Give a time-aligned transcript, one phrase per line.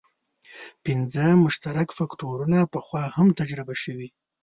[0.85, 4.09] پنځه مشترک فکټورونه پخوا هم تجربه شوي.